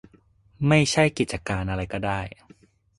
[0.67, 2.19] ไม่ใช่กิจการอะไรก็ได้